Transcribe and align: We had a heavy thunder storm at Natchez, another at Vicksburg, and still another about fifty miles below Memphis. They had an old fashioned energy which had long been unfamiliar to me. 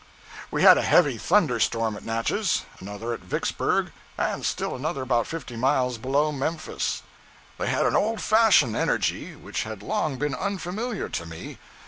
We 0.49 0.63
had 0.63 0.79
a 0.79 0.81
heavy 0.81 1.19
thunder 1.19 1.59
storm 1.59 1.95
at 1.95 2.03
Natchez, 2.03 2.63
another 2.79 3.13
at 3.13 3.19
Vicksburg, 3.19 3.91
and 4.17 4.43
still 4.43 4.75
another 4.75 5.03
about 5.03 5.27
fifty 5.27 5.55
miles 5.55 5.99
below 5.99 6.31
Memphis. 6.31 7.03
They 7.59 7.67
had 7.67 7.85
an 7.85 7.95
old 7.95 8.19
fashioned 8.19 8.75
energy 8.75 9.35
which 9.35 9.61
had 9.61 9.83
long 9.83 10.17
been 10.17 10.33
unfamiliar 10.33 11.07
to 11.09 11.27
me. 11.27 11.59